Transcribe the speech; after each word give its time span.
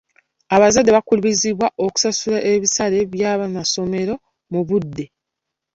Abazadde 0.55 0.91
baakubiriziddwa 0.93 1.67
okusasula 1.85 2.39
ebisale 2.53 2.97
by'essomero 3.11 4.15
mu 4.51 4.59
budde. 4.67 5.05